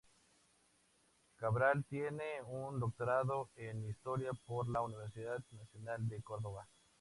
[1.37, 6.67] Cabral tiene un Doctorado en Historia por la Universidad Nacional de Córdoba.